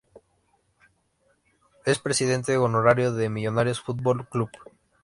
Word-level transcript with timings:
Es 1.85 1.99
presidente 1.99 2.57
honorario 2.57 3.13
de 3.13 3.29
Millonarios 3.29 3.81
Fútbol 3.81 4.27
Club. 4.27 4.49